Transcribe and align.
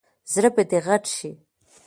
زړه 0.33 0.49
به 0.55 0.63
دې 0.69 0.79
غټ 0.87 1.03
شي! 1.15 1.31